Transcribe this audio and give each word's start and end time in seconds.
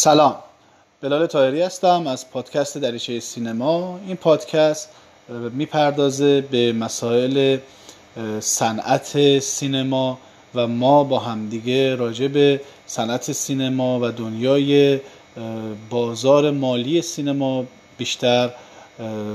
سلام. 0.00 0.36
بلال 1.00 1.26
تایری 1.26 1.62
هستم 1.62 2.06
از 2.06 2.30
پادکست 2.30 2.78
دریچه 2.78 3.20
سینما. 3.20 4.00
این 4.06 4.16
پادکست 4.16 4.88
می‌پردازه 5.52 6.40
به 6.40 6.72
مسائل 6.72 7.58
صنعت 8.40 9.38
سینما 9.38 10.18
و 10.54 10.66
ما 10.66 11.04
با 11.04 11.18
همدیگه 11.18 11.94
راجع 11.94 12.28
به 12.28 12.60
صنعت 12.86 13.32
سینما 13.32 14.00
و 14.02 14.12
دنیای 14.12 15.00
بازار 15.90 16.50
مالی 16.50 17.02
سینما 17.02 17.64
بیشتر 17.98 18.50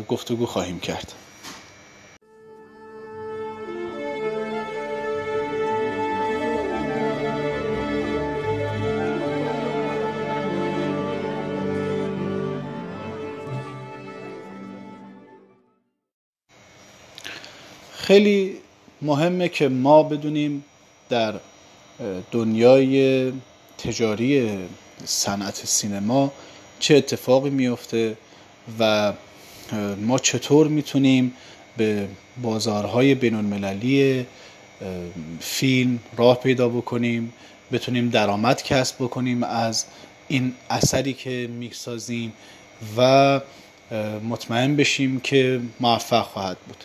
گفتگو 0.09 0.45
خواهیم 0.45 0.79
کرد. 0.79 1.13
خیلی 18.05 18.55
مهمه 19.01 19.49
که 19.49 19.67
ما 19.69 20.03
بدونیم 20.03 20.65
در 21.09 21.33
دنیای 22.31 23.31
تجاری 23.77 24.59
صنعت 25.05 25.55
سینما 25.65 26.31
چه 26.79 26.95
اتفاقی 26.95 27.49
میفته 27.49 28.17
و 28.79 29.13
ما 30.01 30.19
چطور 30.19 30.67
می‌تونیم 30.67 31.33
به 31.77 32.07
بازارهای 32.41 33.15
بین 33.15 33.35
المللی 33.35 34.25
فیلم 35.39 35.99
راه 36.17 36.39
پیدا 36.39 36.69
بکنیم 36.69 37.33
بتونیم 37.71 38.09
درآمد 38.09 38.63
کسب 38.63 38.95
بکنیم 38.95 39.43
از 39.43 39.85
این 40.27 40.53
اثری 40.69 41.13
که 41.13 41.49
می‌سازیم 41.51 42.33
و 42.97 43.41
مطمئن 44.29 44.75
بشیم 44.75 45.19
که 45.19 45.61
موفق 45.79 46.23
خواهد 46.23 46.57
بود. 46.67 46.83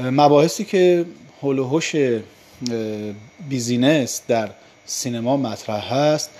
مباحثی 0.00 0.64
که 0.64 1.04
هول 1.42 2.22
بیزینس 3.48 4.22
در 4.28 4.50
سینما 4.86 5.36
مطرح 5.36 5.94
هست 5.94 6.30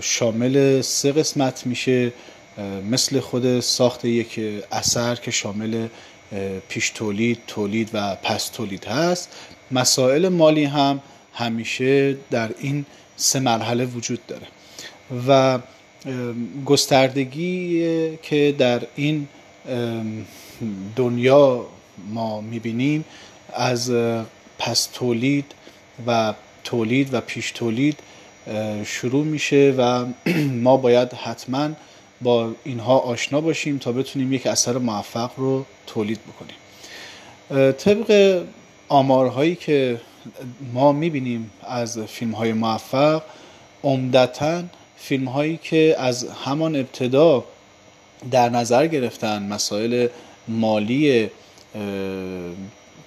شامل 0.00 0.80
سه 0.80 1.12
قسمت 1.12 1.66
میشه. 1.66 2.12
مثل 2.90 3.20
خود 3.20 3.60
ساخت 3.60 4.04
یک 4.04 4.40
اثر 4.72 5.14
که 5.14 5.30
شامل 5.30 5.88
پیش 6.68 6.90
تولید، 6.90 7.38
تولید 7.46 7.90
و 7.92 8.14
پس 8.14 8.48
تولید 8.48 8.84
هست. 8.84 9.28
مسائل 9.70 10.28
مالی 10.28 10.64
هم 10.64 11.00
همیشه 11.32 12.16
در 12.30 12.50
این 12.58 12.84
سه 13.16 13.40
مرحله 13.40 13.84
وجود 13.84 14.20
داره. 14.26 14.46
و 15.28 15.58
گستردگی 16.64 18.18
که 18.22 18.54
در 18.58 18.82
این 18.96 19.28
دنیا 20.96 21.66
ما 22.08 22.40
می‌بینیم 22.40 23.04
از 23.52 23.90
پس 24.58 24.88
تولید 24.92 25.44
و 26.06 26.34
تولید 26.64 27.14
و 27.14 27.20
پیش 27.20 27.50
تولید 27.50 27.98
شروع 28.84 29.24
میشه 29.24 29.74
و 29.78 30.06
ما 30.66 30.76
باید 30.76 31.12
حتما 31.12 31.70
با 32.20 32.52
اینها 32.64 32.98
آشنا 32.98 33.40
باشیم 33.40 33.78
تا 33.78 33.92
بتونیم 33.92 34.32
یک 34.32 34.46
اثر 34.46 34.78
موفق 34.78 35.30
رو 35.36 35.64
تولید 35.86 36.20
بکنیم. 36.22 36.56
طبق 37.72 38.42
آمارهایی 38.88 39.54
که 39.54 40.00
ما 40.72 40.92
می‌بینیم 40.92 41.50
از 41.62 41.98
فیلم 41.98 42.32
های 42.32 42.52
موفق 42.52 43.22
عمدتا 43.84 44.62
فیلم 44.96 45.28
هایی 45.28 45.58
که 45.62 45.96
از 45.98 46.28
همان 46.44 46.76
ابتدا 46.76 47.44
در 48.30 48.48
نظر 48.48 48.86
گرفتن 48.86 49.42
مسائل 49.42 50.08
مالی 50.48 51.30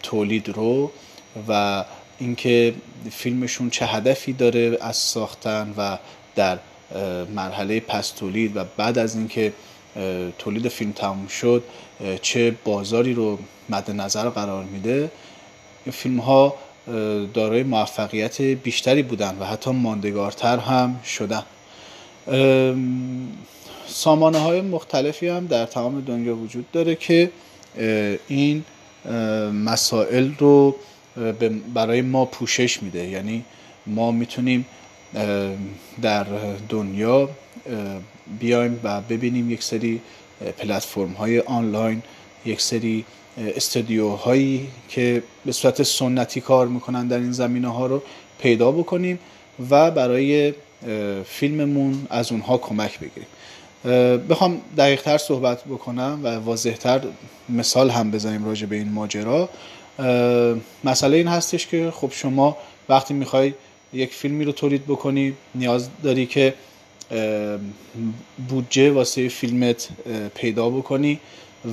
تولید 0.03 0.50
رو 0.50 0.92
و 1.47 1.86
اینکه 2.20 2.74
فیلمشون 3.12 3.70
چه 3.70 3.86
هدفی 3.86 4.34
داره 4.34 4.78
از 4.81 4.97
ساختن 4.97 5.74
و 5.78 5.97
در 6.36 6.59
مرحله 7.36 7.80
پس 7.80 8.09
تولید 8.09 8.58
و 8.58 8.64
بعد 8.78 8.97
از 8.97 9.16
اینکه 9.16 9.53
تولید 10.38 10.68
فیلم 10.68 10.92
تموم 10.92 11.28
شد 11.28 11.64
چه 12.22 12.56
بازاری 12.64 13.14
رو 13.14 13.40
مد 13.70 13.92
نظر 13.92 14.30
قرار 14.30 14.64
میده. 14.64 15.12
فیلم 15.91 16.20
ها 16.20 16.56
دارای 17.34 17.64
موفقیت 17.64 18.41
بیشتری 18.41 19.03
بودن 19.03 19.38
و 19.40 19.46
حتی 19.46 19.72
ماندگارتر 19.72 20.58
هم 20.58 21.00
شدن. 21.06 21.44
سامانه 23.88 24.40
های 24.40 24.62
مختلفی 24.62 25.28
هم 25.28 25.47
در 25.47 25.66
تمام 25.66 26.02
دنیا 26.02 26.36
وجود 26.36 26.72
داره 26.72 26.96
که 26.96 27.31
این 28.28 28.63
مسائل 29.66 30.31
رو 30.40 30.75
برای 31.74 32.02
ما 32.02 32.25
پوشش 32.25 32.84
میده. 32.84 33.07
یعنی 33.07 33.46
ما 33.88 34.12
می‌تونیم 34.12 34.66
در 36.02 36.25
دنیا 36.69 37.29
بیایم 38.40 38.79
و 38.84 39.02
ببینیم 39.02 39.52
یک 39.52 39.63
سری 39.63 40.02
پلتفرم 40.58 41.12
های 41.12 41.40
آنلاین 41.40 42.02
یک 42.46 42.62
سری 42.62 43.06
استودیوهایی 43.38 44.68
که 44.90 45.24
به 45.46 45.52
صورت 45.52 45.84
سنتی 45.84 46.41
کار 46.41 46.68
می‌کنن 46.68 47.08
در 47.08 47.18
این 47.18 47.31
زمینه 47.31 47.68
ها 47.68 47.85
رو 47.85 48.03
پیدا 48.40 48.72
بکنیم 48.72 49.19
و 49.69 49.91
برای 49.91 50.53
فیلممون 51.25 52.08
از 52.09 52.31
اونها 52.31 52.58
کمک 52.58 53.00
بگیریم. 53.00 53.28
بخوام 54.29 54.62
دقیق 54.78 55.01
تر 55.01 55.17
صحبت 55.17 55.63
بکنم 55.63 56.19
و 56.23 56.28
واضح 56.28 56.73
تر 56.73 57.01
مثال 57.50 57.90
هم 57.90 58.12
بزنیم 58.12 58.45
راجع 58.45 58.66
به 58.66 58.75
این 58.75 58.91
ماجرا. 58.91 59.50
مسئله 60.84 61.17
این 61.17 61.28
هستش 61.28 61.67
که 61.67 61.91
خب 61.91 62.12
شما 62.12 62.57
وقتی 62.90 63.13
می‌خوای 63.13 63.53
یک 63.94 64.13
فیلمی 64.13 64.45
رو 64.45 64.51
تولید 64.51 64.85
بکنی 64.85 65.34
نیاز 65.56 65.90
داری 66.03 66.25
که 66.25 66.53
بودجه 68.50 68.91
واسه 68.91 69.28
فیلمت 69.28 69.90
پیدا 70.35 70.69
بکنی 70.69 71.19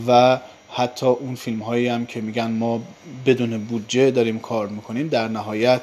و 0.09 0.41
حتی 0.71 1.07
اون 1.07 1.35
فیلم 1.35 1.61
هایی 1.61 1.89
هم 1.89 2.07
که 2.07 2.21
میگن 2.21 2.51
ما 2.51 2.83
بدون 3.27 3.65
بودجه 3.65 4.11
داریم 4.11 4.39
کار 4.39 4.69
می‌کنیم 4.69 5.09
در 5.09 5.29
نهایت 5.29 5.81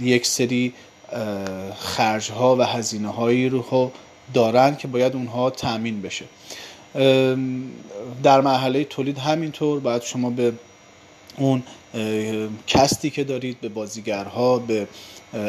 یک 0.00 0.26
سری 0.26 0.72
خرج 1.76 2.30
ها 2.30 2.56
و 2.56 2.62
هزینه 2.62 3.08
هایی 3.08 3.48
رو 3.48 3.62
دارن 4.34 4.76
که 4.76 4.88
باید 4.88 5.14
اونها 5.14 5.50
تأمین 5.50 6.02
بشه. 6.02 6.24
در 8.22 8.40
مرحله 8.40 8.84
تولید 8.84 9.18
همینطور 9.18 9.80
باید 9.80 10.02
شما 10.02 10.30
به 10.30 10.52
اون 11.36 11.62
کستی 12.66 13.10
که 13.10 13.24
دارید 13.24 13.60
به 13.60 13.68
بازیگرها 13.68 14.58
به 14.58 14.88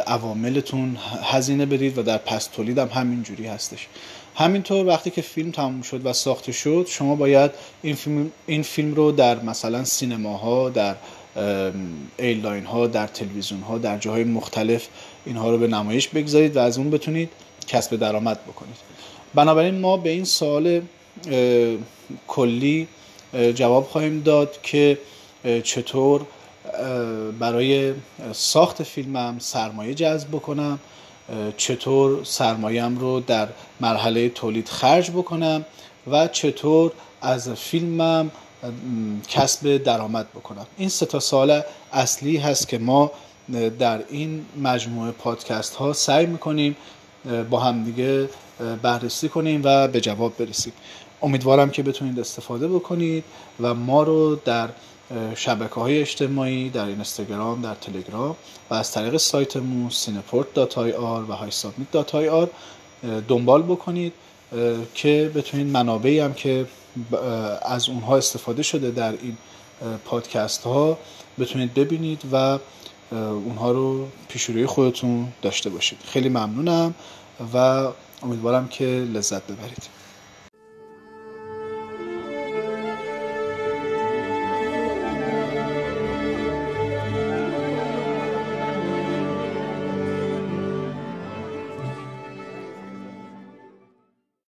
عواملتون 0.07 0.97
هزینه 1.23 1.65
برید 1.65 1.97
و 1.97 2.03
در 2.03 2.17
پس 2.17 2.45
تولید 2.45 2.77
هم 2.77 2.87
همین 2.87 3.23
جوری 3.23 3.47
هستش. 3.47 3.87
همینطور 4.35 4.85
وقتی 4.85 5.09
که 5.09 5.21
فیلم 5.21 5.51
تموم 5.51 5.81
شد 5.81 6.05
و 6.05 6.13
ساخته 6.13 6.51
شد 6.51 6.87
شما 6.89 7.15
باید 7.15 7.51
این 7.81 7.95
فیلم, 7.95 8.31
این 8.47 8.63
فیلم 8.63 8.93
رو 8.93 9.11
در 9.11 9.41
مثلا 9.41 9.83
سینماها 9.83 10.69
در 10.69 10.95
ایرلاین 12.17 12.65
ها 12.65 12.87
در 12.87 13.07
تلویزیون 13.07 13.61
ها 13.61 13.77
در 13.77 13.97
جاهای 13.97 14.23
مختلف 14.23 14.87
اینها 15.25 15.51
رو 15.51 15.57
به 15.57 15.67
نمایش 15.67 16.07
بگذارید 16.07 16.55
و 16.55 16.59
از 16.59 16.77
اون 16.77 16.89
بتونید 16.89 17.29
کسب 17.69 17.95
درآمد 17.95 18.39
بکنید. 18.43 18.75
بنابراین 19.33 19.79
ما 19.79 19.97
به 19.97 20.09
این 20.09 20.25
سوال 20.25 20.81
کلی 22.27 22.87
جواب 23.55 23.87
خواهیم 23.87 24.21
داد 24.21 24.61
که 24.61 24.97
چطور 25.63 26.25
برای 27.39 27.93
ساخت 28.33 28.83
فیلمم 28.83 29.35
سرمایه 29.39 29.93
جذب 29.93 30.27
بکنم 30.27 30.79
چطور 31.57 32.23
سرمایهم 32.23 32.97
رو 32.97 33.19
در 33.19 33.47
مرحله 33.79 34.29
تولید 34.29 34.69
خرج 34.69 35.11
بکنم 35.11 35.65
و 36.11 36.27
چطور 36.27 36.91
از 37.21 37.49
فیلمم 37.49 38.31
کسب 39.27 39.77
درآمد 39.77 40.29
بکنم. 40.29 40.65
این 40.77 40.89
سه 40.89 41.05
تا 41.05 41.19
سال 41.19 41.61
اصلی 41.93 42.37
هست 42.37 42.67
که 42.67 42.77
ما 42.77 43.11
در 43.79 44.03
این 44.09 44.45
مجموعه 44.63 45.11
پادکست 45.11 45.75
ها 45.75 45.93
سعی 45.93 46.25
می‌کنیم 46.25 46.75
با 47.49 47.59
همدیگه 47.59 48.29
بررسی 48.81 49.29
کنیم 49.29 49.61
و 49.63 49.87
به 49.87 50.01
جواب 50.01 50.37
برسیم. 50.37 50.73
امیدوارم 51.21 51.69
که 51.69 51.83
بتونید 51.83 52.19
استفاده 52.19 52.67
بکنید 52.67 53.23
و 53.59 53.73
ما 53.73 54.03
رو 54.03 54.35
در 54.35 54.69
شبکه 55.35 55.75
های 55.75 56.01
اجتماعی 56.01 56.69
در 56.69 56.85
اینستاگرام 56.85 57.61
در 57.61 57.75
تلگرام 57.75 58.35
و 58.69 58.73
از 58.73 58.91
طریق 58.91 59.17
سایتمون 59.17 59.89
سینپورت.ir 59.89 61.29
و 61.29 61.33
هایسابمیت.ir 61.35 62.47
دنبال 63.27 63.61
بکنید 63.63 64.13
که 64.93 65.31
بتونید 65.35 65.67
منابعی 65.67 66.19
هم 66.19 66.33
که 66.33 66.65
از 67.61 67.89
اونها 67.89 68.17
استفاده 68.17 68.63
شده 68.63 68.91
در 68.91 69.11
این 69.11 69.37
پادکست 70.05 70.63
ها 70.63 70.97
بتونید 71.39 71.73
ببینید 71.73 72.21
و 72.31 72.59
اونها 73.11 73.71
رو 73.71 74.07
پیش 74.27 74.49
خودتون 74.65 75.27
داشته 75.41 75.69
باشید. 75.69 75.99
خیلی 76.05 76.29
ممنونم 76.29 76.93
و 77.53 77.87
امیدوارم 78.23 78.67
که 78.67 78.85
لذت 78.85 79.43
ببرید. 79.43 79.98